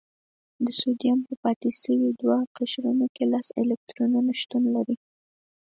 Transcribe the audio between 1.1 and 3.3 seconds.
په پاتې شوي دوه قشرونو کې